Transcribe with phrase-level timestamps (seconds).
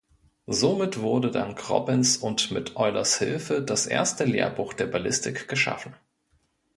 [0.47, 5.93] Somit wurde dank Robins und mit Eulers Hilfe „das erste Lehrbuch der Ballistik“ geschaffen.